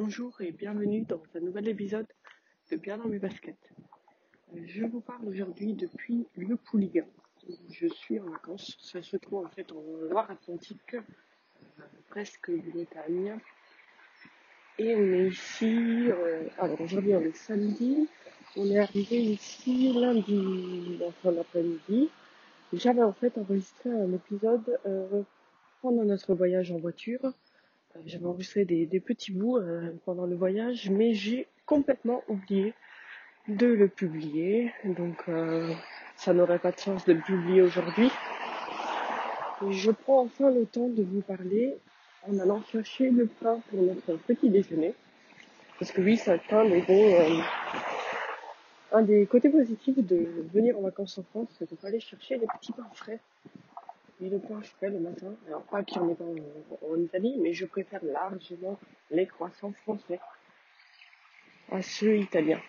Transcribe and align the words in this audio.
Bonjour 0.00 0.40
et 0.42 0.52
bienvenue 0.52 1.02
dans 1.02 1.20
un 1.34 1.40
nouvel 1.40 1.66
épisode 1.66 2.06
de 2.70 2.76
Bien 2.76 2.98
dans 2.98 3.08
mes 3.08 3.18
baskets. 3.18 3.56
Euh, 4.54 4.60
Je 4.64 4.84
vous 4.84 5.00
parle 5.00 5.26
aujourd'hui 5.26 5.74
depuis 5.74 6.24
le 6.36 6.54
Pouligan. 6.54 7.08
Je 7.72 7.88
suis 7.88 8.20
en 8.20 8.26
vacances. 8.26 8.78
Ça 8.80 9.02
se 9.02 9.16
trouve 9.16 9.44
en 9.44 9.48
fait 9.48 9.72
en 9.72 9.82
Loire-Atlantique, 10.08 10.94
euh, 10.94 11.82
presque 12.10 12.48
Bretagne. 12.48 13.40
Et 14.78 14.94
on 14.94 15.00
est 15.00 15.28
ici, 15.30 16.08
euh, 16.12 16.44
alors 16.58 16.80
aujourd'hui 16.80 17.16
on 17.16 17.22
est 17.22 17.36
samedi. 17.36 18.08
On 18.54 18.70
est 18.70 18.78
arrivé 18.78 19.16
ici 19.16 19.92
lundi, 19.94 21.00
en 21.04 21.10
fin 21.10 21.32
d'après-midi. 21.32 22.08
J'avais 22.72 23.02
en 23.02 23.14
fait 23.14 23.36
enregistré 23.36 23.90
un 23.90 24.12
épisode 24.12 24.78
pendant 25.82 26.04
notre 26.04 26.34
voyage 26.34 26.70
en 26.70 26.78
voiture. 26.78 27.32
Euh, 27.96 28.00
J'avais 28.06 28.26
enregistré 28.26 28.64
des, 28.64 29.00
petits 29.00 29.32
bouts 29.32 29.58
euh, 29.58 29.92
pendant 30.04 30.26
le 30.26 30.36
voyage, 30.36 30.90
mais 30.90 31.14
j'ai 31.14 31.46
complètement 31.66 32.22
oublié 32.28 32.74
de 33.48 33.66
le 33.66 33.88
publier. 33.88 34.72
Donc 34.84 35.16
euh, 35.28 35.72
ça 36.16 36.34
n'aurait 36.34 36.58
pas 36.58 36.72
de 36.72 36.80
sens 36.80 37.04
de 37.04 37.12
le 37.14 37.20
publier 37.20 37.62
aujourd'hui. 37.62 38.10
Je 39.70 39.90
prends 39.90 40.22
enfin 40.22 40.50
le 40.50 40.66
temps 40.66 40.88
de 40.88 41.02
vous 41.02 41.20
parler 41.20 41.76
en 42.28 42.38
allant 42.38 42.62
chercher 42.70 43.10
le 43.10 43.26
pain 43.26 43.60
pour 43.70 43.82
notre 43.82 44.16
petit 44.24 44.50
déjeuner. 44.50 44.94
Parce 45.78 45.92
que 45.92 46.00
oui, 46.00 46.20
un 46.26 46.64
des 46.64 46.82
bons, 46.82 47.14
euh, 47.14 47.40
un 48.92 49.02
des 49.02 49.26
côtés 49.26 49.48
positifs 49.48 49.96
de 49.96 50.26
venir 50.52 50.78
en 50.78 50.82
vacances 50.82 51.18
en 51.18 51.22
France, 51.22 51.48
c'est 51.58 51.70
de 51.70 51.74
pouvoir 51.74 51.90
aller 51.90 52.00
chercher 52.00 52.36
des 52.38 52.46
petits 52.46 52.72
pains 52.72 52.88
frais. 52.94 53.20
Le 54.20 54.38
pain 54.38 54.60
frais 54.62 54.90
le 54.90 54.98
matin, 54.98 55.32
alors 55.46 55.62
pas 55.62 55.84
qu'il 55.84 55.98
y 55.98 56.00
en 56.00 56.16
en, 56.90 56.96
Italie, 56.96 57.36
mais 57.40 57.52
je 57.52 57.66
préfère 57.66 58.04
largement 58.04 58.78
les 59.12 59.26
croissants 59.26 59.72
français 59.72 60.18
à 61.70 61.82
ceux 61.82 62.16
italiens. 62.16 62.60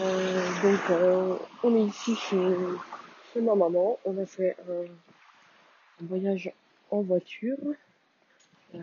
Euh, 0.00 0.62
donc 0.62 0.80
euh, 0.90 1.36
on 1.62 1.76
est 1.76 1.82
ici 1.82 2.14
chez, 2.14 3.40
ma 3.40 3.54
maman, 3.54 3.98
on 4.06 4.16
a 4.16 4.24
fait 4.24 4.56
un, 4.68 4.84
un 6.02 6.06
voyage 6.06 6.50
en 6.90 7.02
voiture, 7.02 7.58
Euh, 8.74 8.78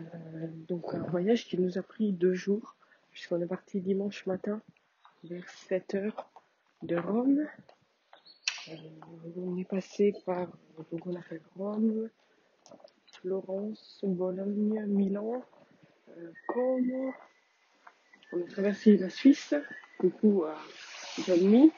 donc 0.68 0.94
un 0.94 1.02
voyage 1.04 1.46
qui 1.46 1.58
nous 1.58 1.78
a 1.78 1.82
pris 1.82 2.12
deux 2.12 2.34
jours, 2.34 2.74
puisqu'on 3.12 3.40
est 3.40 3.46
parti 3.46 3.80
dimanche 3.80 4.26
matin 4.26 4.60
vers 5.24 5.48
7 5.48 5.94
heures 5.94 6.28
de 6.82 6.96
Rome. 6.96 7.46
Euh, 8.68 8.74
on 9.36 9.56
est 9.58 9.64
passé 9.64 10.12
par, 10.24 10.48
donc 10.90 11.06
on 11.06 11.14
a 11.14 11.22
fait 11.22 11.40
Rome, 11.56 12.08
Florence, 13.12 14.00
Bologne, 14.02 14.84
Milan, 14.86 15.42
euh, 16.10 16.32
Como. 16.48 17.12
On 18.32 18.40
a 18.40 18.46
traversé 18.50 18.96
la 18.96 19.08
Suisse, 19.08 19.54
coucou 19.98 20.44
à 20.44 20.56
Johnny, 21.24 21.70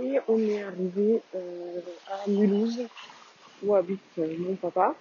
et 0.00 0.18
on 0.28 0.38
est 0.38 0.62
arrivé 0.62 1.20
euh, 1.34 1.80
à 2.08 2.28
Mulhouse, 2.28 2.88
où 3.62 3.74
habite 3.74 4.00
euh, 4.18 4.34
mon 4.38 4.54
papa. 4.54 4.94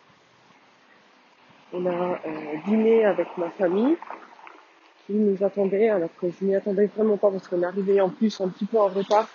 On 1.71 1.85
a 1.85 2.19
euh, 2.25 2.57
dîné 2.65 3.05
avec 3.05 3.27
ma 3.37 3.49
famille, 3.51 3.95
qui 5.05 5.13
nous 5.13 5.41
attendait, 5.41 5.87
alors 5.87 6.13
que 6.19 6.27
je 6.29 6.43
m'y 6.43 6.53
attendais 6.53 6.87
vraiment 6.87 7.17
pas 7.17 7.31
parce 7.31 7.47
qu'on 7.47 7.61
est 7.61 7.65
arrivé 7.65 8.01
en 8.01 8.09
plus 8.09 8.41
un 8.41 8.49
petit 8.49 8.65
peu 8.65 8.77
en 8.77 8.87
retard. 8.87 9.29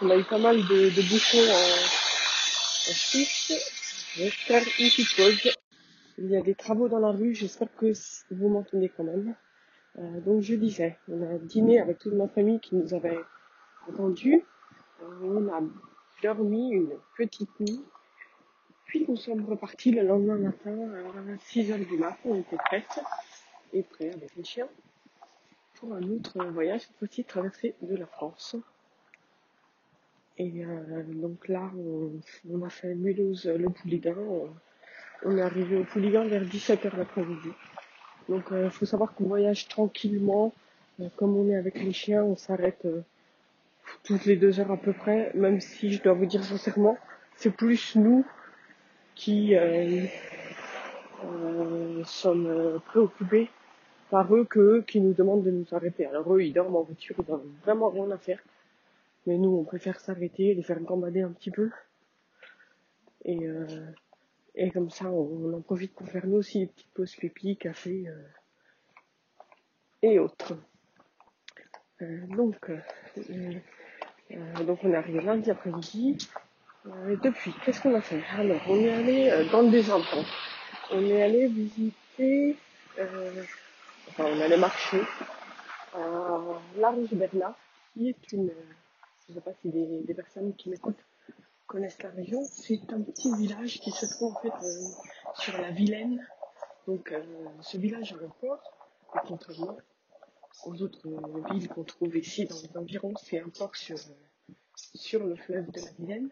On 0.00 0.10
a 0.10 0.16
eu 0.16 0.22
pas 0.22 0.38
mal 0.38 0.56
de, 0.56 1.10
bouchons 1.10 1.38
en, 1.38 2.90
en 2.90 2.94
Suisse. 2.94 3.52
Je 4.14 4.22
vais 4.22 4.30
faire 4.30 4.62
une 4.62 4.88
petite 4.88 5.16
pause. 5.16 5.56
Il 6.18 6.30
y 6.30 6.36
a 6.36 6.40
des 6.40 6.54
travaux 6.54 6.88
dans 6.88 7.00
la 7.00 7.10
rue, 7.10 7.34
j'espère 7.34 7.68
que 7.76 7.92
vous 8.30 8.48
m'entendez 8.48 8.90
quand 8.96 9.02
même. 9.02 9.34
Euh, 9.98 10.20
donc 10.20 10.42
je 10.42 10.54
disais, 10.54 10.96
on 11.08 11.20
a 11.22 11.38
dîné 11.38 11.80
avec 11.80 11.98
toute 11.98 12.12
ma 12.12 12.28
famille 12.28 12.60
qui 12.60 12.76
nous 12.76 12.94
avait 12.94 13.18
attendu. 13.88 14.44
Euh, 15.02 15.06
on 15.22 15.48
a 15.48 15.62
dormi 16.22 16.70
une 16.70 16.92
petite 17.16 17.58
nuit. 17.58 17.84
Puis 18.84 19.04
nous 19.08 19.16
sommes 19.16 19.44
repartis 19.46 19.90
le 19.90 20.02
lendemain 20.02 20.38
matin 20.38 20.92
à 20.92 21.38
6 21.38 21.72
heures 21.72 21.78
du 21.78 21.98
matin. 21.98 22.16
On 22.24 22.36
était 22.36 22.56
prêtes 22.56 23.00
et 23.72 23.82
prêts 23.82 24.12
avec 24.14 24.36
les 24.36 24.44
chiens 24.44 24.68
pour 25.74 25.92
un 25.92 26.02
autre 26.02 26.44
voyage, 26.46 26.82
cette 26.82 26.96
fois-ci 26.98 27.24
traversée 27.24 27.74
de 27.82 27.96
la 27.96 28.06
France. 28.06 28.56
Et 30.38 30.64
euh, 30.64 31.02
donc 31.14 31.48
là, 31.48 31.70
on, 32.48 32.62
a 32.62 32.68
fait 32.70 32.94
Mulhouse, 32.94 33.46
le 33.46 33.68
Pouliguen. 33.68 34.16
On, 34.16 34.48
on 35.24 35.36
est 35.36 35.42
arrivé 35.42 35.76
au 35.76 35.84
Pouliguen 35.84 36.28
vers 36.28 36.44
17h 36.44 36.96
l'après-midi. 36.96 37.50
Donc 38.28 38.44
il 38.52 38.70
faut 38.70 38.86
savoir 38.86 39.14
qu'on 39.14 39.24
voyage 39.24 39.68
tranquillement. 39.68 40.52
Euh, 41.00 41.08
comme 41.16 41.36
on 41.36 41.48
est 41.48 41.56
avec 41.56 41.80
les 41.82 41.92
chiens, 41.92 42.24
on 42.24 42.36
s'arrête 42.36 42.84
euh, 42.84 43.02
toutes 44.04 44.24
les 44.26 44.36
deux 44.36 44.60
heures 44.60 44.70
à 44.70 44.76
peu 44.76 44.92
près. 44.92 45.32
Même 45.34 45.60
si 45.60 45.92
je 45.92 46.02
dois 46.02 46.12
vous 46.12 46.26
dire 46.26 46.44
sincèrement, 46.44 46.98
c'est 47.36 47.50
plus 47.50 47.96
nous 47.96 48.24
qui 49.14 49.56
euh, 49.56 50.06
euh, 51.24 52.04
sommes 52.04 52.46
euh, 52.46 52.78
préoccupés 52.78 53.50
par 54.10 54.32
eux 54.34 54.44
que 54.44 54.58
eux 54.58 54.84
qui 54.86 55.00
nous 55.00 55.12
demandent 55.12 55.44
de 55.44 55.50
nous 55.50 55.66
arrêter. 55.72 56.06
Alors 56.06 56.32
eux, 56.34 56.42
ils 56.42 56.52
dorment 56.52 56.76
en 56.76 56.82
voiture, 56.82 57.16
ils 57.18 57.30
n'ont 57.30 57.42
vraiment 57.64 57.90
rien 57.90 58.10
à 58.10 58.18
faire. 58.18 58.40
Mais 59.28 59.36
nous, 59.36 59.50
on 59.50 59.64
préfère 59.64 60.00
s'arrêter, 60.00 60.54
les 60.54 60.62
faire 60.62 60.80
gambader 60.80 61.20
un 61.20 61.32
petit 61.32 61.50
peu. 61.50 61.70
Et, 63.26 63.46
euh, 63.46 63.66
et 64.54 64.70
comme 64.70 64.88
ça, 64.88 65.10
on, 65.10 65.52
en 65.52 65.60
profite 65.60 65.94
pour 65.94 66.08
faire 66.08 66.26
nous 66.26 66.36
aussi 66.36 66.60
des 66.60 66.66
petites 66.68 66.94
pauses 66.94 67.14
pipi, 67.14 67.58
café 67.58 68.08
euh, 68.08 68.22
et 70.00 70.18
autres. 70.18 70.56
Euh, 72.00 72.26
donc, 72.28 72.70
donc 74.66 74.78
on 74.82 74.92
est 74.92 74.96
arrivé 74.96 75.20
lundi 75.20 75.50
après-midi. 75.50 76.16
Depuis, 77.22 77.52
qu'est-ce 77.66 77.82
qu'on 77.82 77.94
a 77.96 78.00
fait? 78.00 78.22
Alors, 78.30 78.62
on 78.66 78.76
est 78.80 78.90
allé 78.90 79.48
dans 79.52 79.60
le 79.60 79.70
Désintant. 79.70 80.24
On 80.90 81.04
est 81.04 81.22
allé 81.22 81.48
visiter, 81.48 82.56
enfin, 82.96 84.24
on 84.24 84.40
allait 84.40 84.56
marcher 84.56 85.02
à 85.92 86.40
Large 86.78 87.12
Bernard, 87.12 87.58
qui 87.92 88.08
est 88.08 88.32
une, 88.32 88.50
je 89.28 89.34
sais 89.34 89.40
pas 89.40 89.52
si 89.60 89.68
des, 89.68 90.14
personnes 90.14 90.54
qui 90.54 90.70
m'écoutent 90.70 91.04
connaissent 91.66 92.02
la 92.02 92.10
région. 92.10 92.42
C'est 92.44 92.92
un 92.92 93.02
petit 93.02 93.34
village 93.36 93.80
qui 93.80 93.90
se 93.90 94.06
trouve 94.06 94.34
en 94.34 94.40
fait 94.40 94.66
euh, 94.66 94.82
sur 95.34 95.58
la 95.58 95.70
Vilaine. 95.70 96.26
Donc, 96.86 97.12
euh, 97.12 97.22
ce 97.60 97.76
village 97.76 98.14
a 98.14 98.16
un 98.16 98.28
port, 98.40 98.62
et 99.14 99.18
contrairement 99.26 99.76
aux 100.64 100.82
autres 100.82 101.06
euh, 101.06 101.52
villes 101.52 101.68
qu'on 101.68 101.84
trouve 101.84 102.16
ici 102.16 102.46
dans 102.46 102.56
les 102.62 102.76
environs, 102.76 103.14
c'est 103.22 103.38
un 103.38 103.50
port 103.50 103.76
sur, 103.76 103.98
sur 104.94 105.24
le 105.24 105.36
fleuve 105.36 105.70
de 105.70 105.80
la 105.80 105.90
Vilaine. 105.98 106.30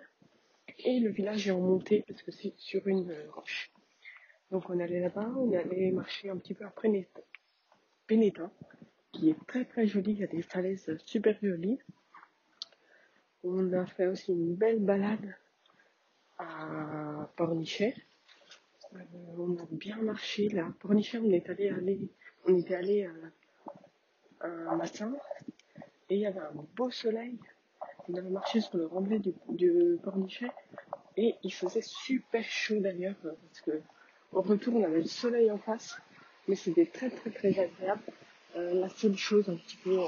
Et 0.78 1.00
le 1.00 1.10
village 1.10 1.46
est 1.46 1.52
en 1.52 1.60
montée 1.60 2.04
parce 2.08 2.22
que 2.22 2.32
c'est 2.32 2.54
sur 2.56 2.86
une 2.86 3.14
roche. 3.30 3.70
Donc 4.50 4.70
on 4.70 4.78
allait 4.80 5.00
là-bas, 5.00 5.32
on 5.36 5.52
allé 5.52 5.90
marcher 5.90 6.30
un 6.30 6.36
petit 6.36 6.54
peu 6.54 6.64
après 6.64 6.88
Né- 6.88 7.08
Pénétin, 8.06 8.50
qui 9.12 9.30
est 9.30 9.46
très 9.46 9.64
très 9.64 9.86
joli, 9.86 10.12
il 10.12 10.18
y 10.18 10.24
a 10.24 10.28
des 10.28 10.42
falaises 10.42 10.96
super 11.04 11.36
jolies. 11.42 11.78
On 13.48 13.72
a 13.74 13.86
fait 13.86 14.08
aussi 14.08 14.32
une 14.32 14.56
belle 14.56 14.80
balade 14.80 15.36
à 16.36 17.30
Pornichet. 17.36 17.94
Euh, 18.92 18.98
on 19.38 19.56
a 19.56 19.66
bien 19.70 19.98
marché 19.98 20.48
là. 20.48 20.72
Pornichet, 20.80 21.18
on 21.18 21.30
allé, 21.30 22.00
on 22.46 22.58
était 22.58 22.74
allé 22.74 23.04
euh, 24.42 24.68
un 24.68 24.74
matin 24.74 25.14
et 26.10 26.16
il 26.16 26.20
y 26.22 26.26
avait 26.26 26.40
un 26.40 26.66
beau 26.74 26.90
soleil. 26.90 27.38
On 28.08 28.14
avait 28.14 28.30
marché 28.30 28.60
sur 28.60 28.78
le 28.78 28.86
remblai 28.86 29.20
du, 29.20 29.96
Pornichet 30.02 30.50
et 31.16 31.36
il 31.44 31.52
faisait 31.54 31.82
super 31.82 32.42
chaud 32.42 32.80
d'ailleurs 32.80 33.14
euh, 33.26 33.32
parce 33.46 33.60
que 33.60 33.80
retour 34.32 34.74
on 34.74 34.82
avait 34.82 35.02
le 35.02 35.04
soleil 35.04 35.52
en 35.52 35.58
face, 35.58 35.96
mais 36.48 36.56
c'était 36.56 36.86
très 36.86 37.10
très 37.10 37.30
très 37.30 37.56
agréable. 37.60 38.02
La 38.56 38.88
seule 38.88 39.16
chose 39.16 39.48
un 39.50 39.56
petit 39.56 39.76
peu 39.76 40.00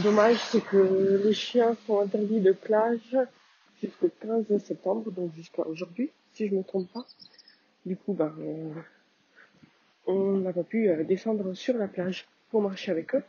dommage, 0.00 0.38
c'est 0.50 0.64
que 0.64 1.22
les 1.24 1.32
chiens 1.32 1.76
sont 1.86 2.00
interdits 2.00 2.40
de 2.40 2.52
plage 2.52 3.16
jusqu'au 3.80 4.10
15 4.20 4.58
septembre, 4.62 5.10
donc 5.10 5.34
jusqu'à 5.34 5.66
aujourd'hui, 5.66 6.10
si 6.32 6.48
je 6.48 6.52
ne 6.52 6.58
me 6.58 6.64
trompe 6.64 6.92
pas. 6.92 7.06
Du 7.84 7.96
coup, 7.96 8.12
ben, 8.12 8.34
on 8.40 8.72
on 10.06 10.38
n'a 10.38 10.52
pas 10.52 10.62
pu 10.62 10.88
euh, 10.88 11.04
descendre 11.04 11.52
sur 11.54 11.76
la 11.76 11.88
plage 11.88 12.26
pour 12.50 12.62
marcher 12.62 12.92
avec 12.92 13.14
eux, 13.14 13.22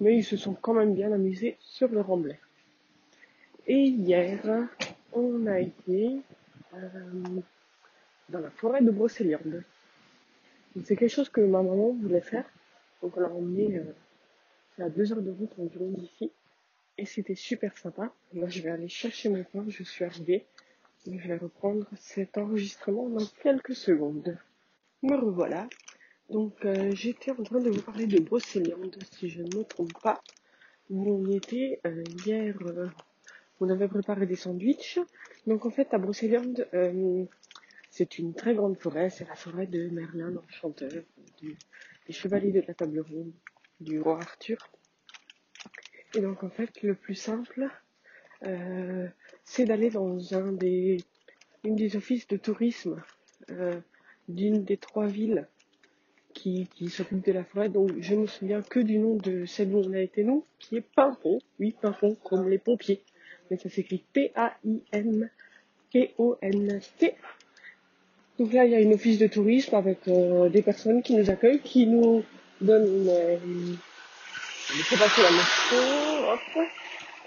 mais 0.00 0.16
ils 0.16 0.24
se 0.24 0.36
sont 0.36 0.54
quand 0.54 0.74
même 0.74 0.94
bien 0.94 1.12
amusés 1.12 1.56
sur 1.60 1.88
le 1.88 2.00
remblai. 2.00 2.38
Et 3.66 3.84
hier, 3.84 4.68
on 5.12 5.46
a 5.46 5.60
été 5.60 6.20
euh, 6.74 7.40
dans 8.28 8.40
la 8.40 8.50
forêt 8.50 8.82
de 8.82 8.90
Brocéliande. 8.90 9.62
C'est 10.84 10.96
quelque 10.96 11.10
chose 11.10 11.28
que 11.28 11.40
ma 11.40 11.62
maman 11.62 11.92
voulait 11.92 12.20
faire, 12.20 12.44
donc 13.00 13.16
on 13.16 13.20
l'a 13.20 13.30
emmené 13.30 13.78
euh, 13.78 13.84
à 14.78 14.88
deux 14.88 15.12
heures 15.12 15.22
de 15.22 15.30
route 15.30 15.52
environ 15.58 15.90
d'ici, 15.90 16.30
et 16.98 17.06
c'était 17.06 17.34
super 17.34 17.76
sympa. 17.78 18.12
Là, 18.32 18.48
je 18.48 18.62
vais 18.62 18.70
aller 18.70 18.88
chercher 18.88 19.28
mon 19.28 19.44
pain, 19.44 19.64
je 19.68 19.82
suis 19.82 20.04
arrivée, 20.04 20.44
je 21.06 21.28
vais 21.28 21.36
reprendre 21.36 21.86
cet 21.98 22.38
enregistrement 22.38 23.08
dans 23.08 23.26
quelques 23.42 23.74
secondes. 23.74 24.38
Me 25.02 25.16
revoilà. 25.16 25.68
Donc 26.30 26.64
euh, 26.64 26.90
j'étais 26.94 27.30
en 27.32 27.42
train 27.42 27.60
de 27.60 27.70
vous 27.70 27.82
parler 27.82 28.06
de 28.06 28.18
Brocéliande, 28.18 28.96
si 29.10 29.28
je 29.28 29.42
ne 29.42 29.58
me 29.58 29.62
trompe 29.64 29.92
pas, 30.02 30.22
où 30.88 31.10
on 31.10 31.30
était 31.30 31.80
euh, 31.86 32.02
hier, 32.24 32.56
euh, 32.62 32.88
on 33.60 33.68
avait 33.68 33.88
préparé 33.88 34.26
des 34.26 34.36
sandwichs. 34.36 34.98
Donc 35.46 35.66
en 35.66 35.70
fait 35.70 35.92
à 35.92 35.98
Brocéliande, 35.98 36.66
c'est 37.90 38.18
une 38.18 38.32
très 38.32 38.54
grande 38.54 38.78
forêt, 38.78 39.10
c'est 39.10 39.28
la 39.28 39.34
forêt 39.34 39.66
de 39.66 39.88
Merlin, 39.90 40.30
l'enchanteur, 40.30 40.90
des 41.42 42.12
chevaliers 42.12 42.52
de 42.52 42.64
la 42.66 42.72
table 42.72 43.00
ronde, 43.00 43.32
du 43.80 44.00
roi 44.00 44.18
Arthur. 44.20 44.70
Et 46.14 46.20
donc 46.20 46.44
en 46.44 46.50
fait 46.50 46.82
le 46.82 46.94
plus 46.94 47.14
simple, 47.14 47.68
euh, 48.44 49.08
c'est 49.44 49.64
d'aller 49.64 49.90
dans 49.90 50.34
un 50.34 50.52
des, 50.52 50.98
une 51.64 51.76
des 51.76 51.96
offices 51.96 52.28
de 52.28 52.36
tourisme 52.36 53.02
euh, 53.50 53.80
d'une 54.28 54.64
des 54.64 54.76
trois 54.76 55.06
villes 55.06 55.48
qui, 56.34 56.68
qui 56.74 56.88
s'occupe 56.90 57.24
de 57.24 57.32
la 57.32 57.44
forêt. 57.44 57.68
Donc 57.68 57.90
je 58.00 58.14
me 58.14 58.26
souviens 58.26 58.62
que 58.62 58.80
du 58.80 58.98
nom 58.98 59.16
de 59.16 59.46
celle 59.46 59.74
où 59.74 59.78
on 59.78 59.92
a 59.92 60.00
été 60.00 60.24
nous, 60.24 60.44
qui 60.58 60.76
est 60.76 60.82
Pimpon. 60.82 61.38
Oui, 61.58 61.74
Pimpon, 61.80 62.16
comme 62.22 62.48
les 62.48 62.58
pompiers. 62.58 63.02
Mais 63.50 63.56
ça 63.56 63.68
s'écrit 63.70 64.04
P-A-I-M-P-O-N-T. 64.12 65.24
Donc 68.38 68.52
là, 68.52 68.64
il 68.64 68.72
y 68.72 68.74
a 68.74 68.80
une 68.80 68.94
office 68.94 69.18
de 69.18 69.28
tourisme 69.28 69.76
avec 69.76 70.08
euh, 70.08 70.48
des 70.48 70.62
personnes 70.62 71.02
qui 71.02 71.14
nous 71.14 71.30
accueillent, 71.30 71.60
qui 71.60 71.86
nous 71.86 72.24
donnent 72.60 72.86
une... 72.86 73.08
euh. 73.08 73.38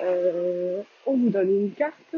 Euh, 0.01 0.81
on 1.05 1.17
nous 1.17 1.29
donne 1.29 1.49
une 1.49 1.71
carte 1.71 2.15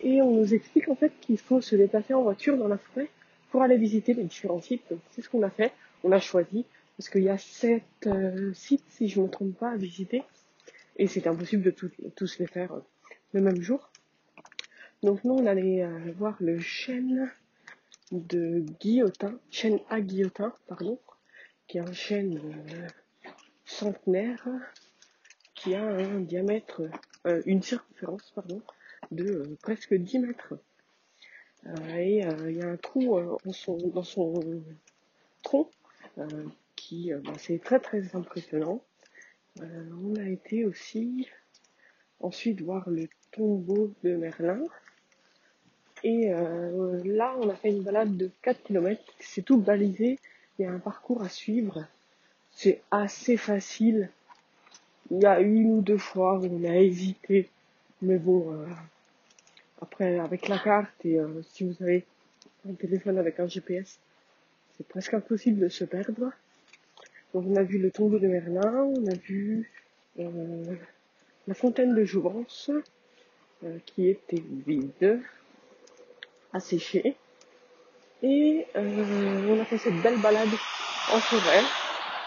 et 0.00 0.22
on 0.22 0.30
nous 0.30 0.54
explique 0.54 0.88
en 0.88 0.94
fait 0.94 1.12
qu'il 1.20 1.38
faut 1.38 1.60
se 1.60 1.76
déplacer 1.76 2.14
en 2.14 2.22
voiture 2.22 2.56
dans 2.56 2.68
la 2.68 2.78
forêt 2.78 3.10
pour 3.50 3.62
aller 3.62 3.76
visiter 3.76 4.14
les 4.14 4.24
différents 4.24 4.60
sites. 4.60 4.94
C'est 5.10 5.22
ce 5.22 5.28
qu'on 5.28 5.42
a 5.42 5.50
fait. 5.50 5.72
On 6.04 6.12
a 6.12 6.20
choisi 6.20 6.64
parce 6.96 7.08
qu'il 7.08 7.22
y 7.22 7.28
a 7.28 7.38
sept 7.38 7.82
euh, 8.06 8.52
sites, 8.54 8.84
si 8.88 9.08
je 9.08 9.20
ne 9.20 9.26
me 9.26 9.30
trompe 9.30 9.56
pas, 9.58 9.70
à 9.70 9.76
visiter 9.76 10.22
et 10.96 11.06
c'est 11.06 11.26
impossible 11.26 11.62
de 11.62 11.70
tous 11.70 12.38
les 12.38 12.46
faire 12.46 12.72
le 13.32 13.40
même 13.40 13.60
jour. 13.60 13.90
Donc 15.02 15.24
nous, 15.24 15.34
on 15.34 15.46
allait 15.46 15.86
voir 16.18 16.36
le 16.38 16.60
chêne 16.60 17.30
de 18.12 18.62
Guillotin, 18.80 19.34
chêne 19.50 19.80
à 19.88 20.00
Guillotin, 20.00 20.54
pardon, 20.68 20.98
qui 21.72 21.78
est 21.78 21.88
un 21.88 21.92
chêne 21.94 22.38
centenaire 23.64 24.46
qui 25.54 25.74
a 25.74 25.82
un 25.82 26.20
diamètre, 26.20 26.82
euh, 27.26 27.40
une 27.46 27.62
circonférence, 27.62 28.30
pardon, 28.34 28.60
de 29.10 29.24
euh, 29.24 29.56
presque 29.62 29.94
10 29.94 30.18
mètres. 30.18 30.58
Euh, 31.64 31.96
et 31.96 32.18
il 32.48 32.56
y 32.58 32.60
a 32.60 32.68
un 32.68 32.76
trou 32.76 33.18
dans 33.94 34.02
son 34.02 34.34
tronc 35.42 35.70
qui, 36.76 37.10
bah, 37.24 37.32
c'est 37.38 37.58
très 37.64 37.80
très 37.80 38.14
impressionnant. 38.14 38.84
On 39.58 40.14
a 40.16 40.28
été 40.28 40.66
aussi 40.66 41.26
ensuite 42.20 42.60
voir 42.60 42.90
le 42.90 43.08
tombeau 43.30 43.94
de 44.04 44.14
Merlin. 44.16 44.62
Et 46.04 46.28
là, 46.28 47.34
on 47.40 47.48
a 47.48 47.56
fait 47.56 47.70
une 47.70 47.82
balade 47.82 48.14
de 48.18 48.30
4 48.42 48.62
km. 48.62 49.02
C'est 49.20 49.42
tout 49.42 49.56
balisé. 49.56 50.18
Un 50.66 50.78
parcours 50.78 51.22
à 51.22 51.28
suivre. 51.28 51.86
C'est 52.52 52.82
assez 52.90 53.36
facile. 53.36 54.10
Il 55.10 55.20
y 55.20 55.26
a 55.26 55.40
une 55.40 55.66
ou 55.66 55.80
deux 55.80 55.98
fois 55.98 56.38
où 56.38 56.44
on 56.44 56.64
a 56.64 56.76
hésité. 56.76 57.48
Mais 58.02 58.18
bon, 58.18 58.52
euh, 58.52 58.66
après, 59.80 60.18
avec 60.18 60.48
la 60.48 60.58
carte 60.58 61.04
et 61.04 61.18
euh, 61.18 61.42
si 61.42 61.64
vous 61.64 61.82
avez 61.82 62.04
un 62.68 62.74
téléphone 62.74 63.18
avec 63.18 63.38
un 63.38 63.46
GPS, 63.46 63.98
c'est 64.76 64.86
presque 64.86 65.14
impossible 65.14 65.60
de 65.60 65.68
se 65.68 65.84
perdre. 65.84 66.32
Donc 67.32 67.44
on 67.46 67.56
a 67.56 67.62
vu 67.62 67.78
le 67.78 67.90
tombeau 67.90 68.18
de 68.18 68.26
Merlin, 68.26 68.84
on 68.84 69.06
a 69.06 69.14
vu 69.14 69.70
euh, 70.18 70.74
la 71.46 71.54
fontaine 71.54 71.94
de 71.94 72.04
Jouvence 72.04 72.70
qui 73.86 74.08
était 74.08 74.42
vide, 74.66 75.20
asséchée. 76.52 77.14
Et 78.22 78.66
euh, 78.76 79.48
on 79.48 79.60
a 79.60 79.64
fait 79.64 79.78
cette 79.78 80.00
belle 80.00 80.20
balade 80.20 80.58
en 81.08 81.20
forêt. 81.20 81.64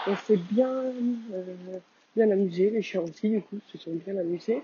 On 0.06 0.14
s'est 0.16 0.36
bien, 0.36 0.70
euh, 0.70 1.78
bien 2.14 2.30
amusé, 2.30 2.70
les 2.70 2.82
chiens 2.82 3.00
aussi 3.00 3.30
du 3.30 3.40
coup 3.40 3.58
se 3.72 3.78
sont 3.78 3.94
bien 3.94 4.16
amusés. 4.18 4.62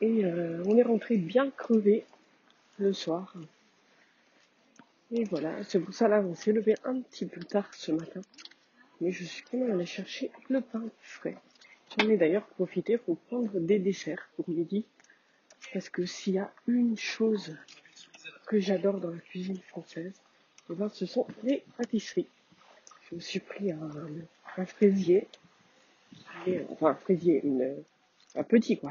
Et 0.00 0.24
euh, 0.24 0.62
on 0.66 0.76
est 0.76 0.82
rentré 0.82 1.18
bien 1.18 1.50
crevé 1.50 2.04
le 2.78 2.92
soir. 2.92 3.34
Et 5.12 5.24
voilà, 5.24 5.62
c'est 5.64 5.78
pour 5.78 5.92
ça 5.92 6.08
là 6.08 6.20
on 6.26 6.34
s'est 6.34 6.52
levé 6.52 6.74
un 6.84 7.00
petit 7.02 7.26
peu 7.26 7.40
tard 7.42 7.68
ce 7.74 7.92
matin. 7.92 8.22
Mais 9.00 9.12
je 9.12 9.24
suis 9.24 9.44
quand 9.44 9.58
même 9.58 9.72
allée 9.72 9.86
chercher 9.86 10.30
le 10.48 10.62
pain 10.62 10.84
frais. 11.00 11.36
J'en 11.98 12.08
ai 12.08 12.16
d'ailleurs 12.16 12.46
profité 12.46 12.96
pour 12.96 13.18
prendre 13.18 13.60
des 13.60 13.78
desserts 13.78 14.30
pour 14.36 14.48
midi. 14.48 14.86
Parce 15.72 15.90
que 15.90 16.06
s'il 16.06 16.34
y 16.34 16.38
a 16.38 16.52
une 16.66 16.96
chose 16.96 17.56
que 18.46 18.58
j'adore 18.58 19.00
dans 19.00 19.10
la 19.10 19.18
cuisine 19.18 19.60
française, 19.68 20.12
eh 20.70 20.74
ben, 20.74 20.88
ce 20.88 21.06
sont 21.06 21.26
les 21.42 21.64
pâtisseries. 21.76 22.28
Je 23.08 23.16
me 23.16 23.20
suis 23.20 23.40
pris 23.40 23.72
un, 23.72 24.66
fraisier, 24.66 25.28
et, 26.46 26.62
enfin 26.70 26.90
un 26.90 26.94
fraisier, 26.94 27.42
un 28.34 28.42
petit 28.44 28.78
quoi, 28.78 28.90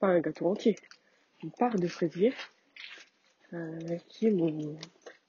pas 0.00 0.08
un, 0.08 0.20
gâteau 0.20 0.46
entier, 0.46 0.76
une 1.42 1.50
part 1.50 1.76
de 1.76 1.86
fraisier, 1.86 2.32
euh, 3.52 3.98
qui 4.08 4.26
est 4.26 4.36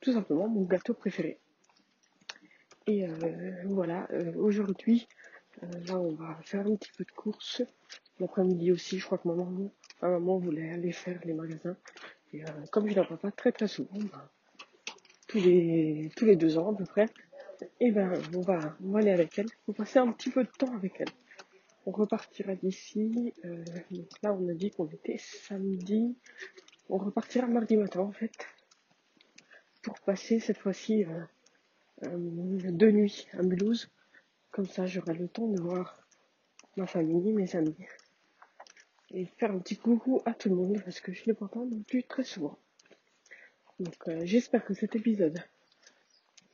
tout 0.02 0.14
simplement 0.14 0.48
mon 0.48 0.64
gâteau 0.64 0.94
préféré. 0.94 1.38
Et 2.88 3.06
euh, 3.06 3.64
voilà, 3.66 4.08
euh, 4.14 4.34
aujourd'hui, 4.38 5.10
euh, 5.62 5.68
là 5.88 6.00
on 6.00 6.14
va 6.14 6.40
faire 6.44 6.66
un 6.66 6.76
petit 6.76 6.92
peu 6.98 7.04
de 7.04 7.12
course. 7.12 7.62
L'après-midi 8.20 8.72
aussi, 8.72 8.98
je 8.98 9.06
crois 9.06 9.18
que 9.18 9.28
maman, 9.28 9.70
ma 10.02 10.10
maman 10.10 10.38
voulait 10.38 10.72
aller 10.72 10.94
faire 10.94 11.20
les 11.26 11.34
magasins. 11.34 11.76
Euh, 12.34 12.40
comme 12.72 12.90
je 12.90 12.96
la 12.96 13.04
vois 13.04 13.18
pas 13.18 13.32
très 13.32 13.68
souvent, 13.68 14.00
ben, 14.00 14.30
tous 15.28 15.40
les 15.40 16.36
deux 16.36 16.58
ans 16.58 16.74
à 16.74 16.78
peu 16.78 16.86
près, 16.86 17.08
et 17.80 17.92
ben 17.92 18.14
on 18.36 18.42
va 18.42 18.78
aller 18.96 19.12
avec 19.12 19.40
elle. 19.40 19.48
On 19.68 19.72
va 19.72 19.78
passer 19.78 20.00
un 20.00 20.12
petit 20.12 20.30
peu 20.30 20.44
de 20.44 20.50
temps 20.50 20.74
avec 20.76 20.94
elle. 21.00 21.10
On 21.86 21.92
repartira 21.92 22.56
d'ici. 22.56 23.34
euh, 23.46 23.64
donc 23.92 24.10
là 24.22 24.34
on 24.34 24.48
a 24.50 24.54
dit 24.54 24.72
qu'on 24.72 24.88
était 24.88 25.18
samedi. 25.18 26.16
On 26.90 26.98
repartira 26.98 27.48
mardi 27.48 27.78
matin 27.78 28.02
en 28.02 28.12
fait 28.12 28.34
pour 29.82 30.00
passer 30.02 30.40
cette 30.40 30.58
fois-ci 30.58 31.06
euh, 32.04 32.72
deux 32.72 32.92
nuits 32.92 33.28
à 33.34 33.42
Mulhouse. 33.42 33.90
Comme 34.52 34.68
ça 34.68 34.86
j'aurai 34.86 35.14
le 35.14 35.28
temps 35.28 35.48
de 35.48 35.62
voir 35.62 36.06
ma 36.76 36.88
famille, 36.88 37.34
mes 37.34 37.56
amis 37.56 37.76
et 39.12 39.26
faire 39.38 39.52
un 39.52 39.60
petit 39.60 39.78
coucou 39.78 40.22
à 40.26 40.34
tout 40.34 40.50
le 40.50 40.56
monde 40.56 40.82
parce 40.84 41.00
que 41.00 41.14
je 41.14 41.22
ne 41.22 41.26
l'ai 41.28 41.34
pas 41.34 41.50
non 41.56 41.82
plus 41.88 42.04
très 42.04 42.24
souvent. 42.24 42.58
Donc 43.80 43.96
euh, 44.08 44.22
j'espère 44.26 44.66
que 44.66 44.74
cet 44.74 44.96
épisode 44.96 45.40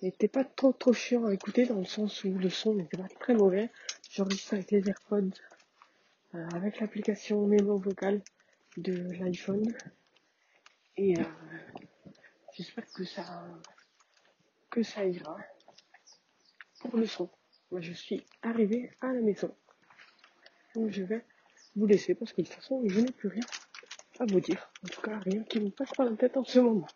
n'était 0.01 0.27
pas 0.27 0.43
trop 0.43 0.73
trop 0.73 0.93
chiant 0.93 1.25
à 1.25 1.33
écouter 1.33 1.65
dans 1.65 1.79
le 1.79 1.85
sens 1.85 2.23
où 2.23 2.33
le 2.37 2.49
son 2.49 2.75
n'était 2.75 2.97
pas 2.97 3.07
très 3.19 3.33
mauvais. 3.33 3.69
J'enregistre 4.11 4.55
avec 4.55 4.71
les 4.71 4.87
AirPods, 4.87 5.31
euh, 6.35 6.47
avec 6.53 6.79
l'application 6.79 7.47
mémo 7.47 7.77
vocale 7.77 8.21
de 8.77 8.93
l'iPhone 9.19 9.73
et 10.97 11.17
euh, 11.19 11.23
j'espère 12.55 12.85
que 12.91 13.03
ça 13.03 13.43
que 14.69 14.83
ça 14.83 15.05
ira 15.05 15.37
pour 16.81 16.97
le 16.97 17.05
son. 17.05 17.29
Moi 17.71 17.81
je 17.81 17.93
suis 17.93 18.25
arrivée 18.41 18.91
à 19.01 19.13
la 19.13 19.21
maison 19.21 19.55
donc 20.75 20.89
je 20.89 21.03
vais 21.03 21.23
vous 21.75 21.85
laisser 21.85 22.15
parce 22.15 22.33
que 22.33 22.41
de 22.41 22.47
toute 22.47 22.55
façon 22.55 22.81
je 22.85 22.99
n'ai 22.99 23.11
plus 23.11 23.29
rien 23.29 23.45
à 24.19 24.25
vous 24.25 24.39
dire. 24.39 24.71
En 24.83 24.87
tout 24.87 25.01
cas 25.01 25.19
rien 25.19 25.43
qui 25.43 25.59
me 25.59 25.69
passe 25.69 25.91
par 25.91 26.05
la 26.05 26.15
tête 26.15 26.37
en 26.37 26.43
ce 26.43 26.59
moment. 26.59 26.87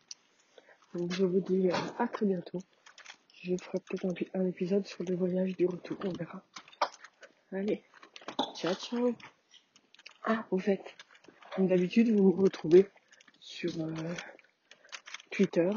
Donc 0.93 1.13
je 1.13 1.25
vous 1.25 1.41
dis 1.41 1.69
euh, 1.69 1.75
à 1.99 2.07
très 2.07 2.25
bientôt. 2.25 2.59
Je 3.41 3.55
ferai 3.55 3.79
peut-être 3.79 4.05
un, 4.35 4.41
un 4.41 4.45
épisode 4.45 4.85
sur 4.87 5.03
le 5.03 5.15
voyage 5.15 5.55
du 5.55 5.65
retour, 5.65 5.97
on 6.03 6.09
verra. 6.09 6.43
Allez, 7.51 7.83
ciao 8.55 8.73
ciao. 8.73 9.15
Ah, 10.25 10.45
au 10.51 10.59
fait, 10.59 10.83
comme 11.55 11.67
d'habitude, 11.67 12.11
vous 12.13 12.33
me 12.33 12.41
retrouvez 12.41 12.89
sur 13.39 13.71
euh, 13.79 13.93
Twitter, 15.31 15.69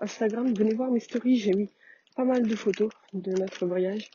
Instagram. 0.00 0.54
Venez 0.54 0.74
voir 0.74 0.90
mes 0.92 1.00
stories, 1.00 1.38
j'ai 1.38 1.52
mis 1.52 1.68
pas 2.14 2.24
mal 2.24 2.46
de 2.46 2.54
photos 2.54 2.90
de 3.12 3.32
notre 3.32 3.66
voyage. 3.66 4.10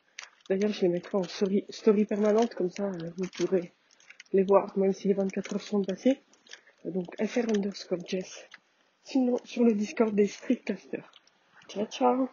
D'ailleurs, 0.49 0.71
je 0.71 0.81
les 0.81 0.87
mettrai 0.87 1.17
en 1.17 1.23
story, 1.23 1.65
story 1.69 2.05
permanente, 2.05 2.55
comme 2.55 2.69
ça 2.69 2.85
euh, 2.85 3.11
vous 3.17 3.27
pourrez 3.35 3.73
les 4.33 4.43
voir, 4.43 4.77
même 4.77 4.93
si 4.93 5.07
les 5.07 5.13
24 5.13 5.55
heures 5.55 5.61
sont 5.61 5.83
passées. 5.83 6.19
Donc, 6.85 7.07
fr 7.25 7.49
underscore 7.55 7.99
Jess. 8.07 8.49
Sinon, 9.03 9.37
sur 9.43 9.63
le 9.63 9.73
Discord 9.73 10.13
des 10.13 10.27
Streetcasters. 10.27 11.09
Ciao 11.69 11.85
ciao 11.85 12.29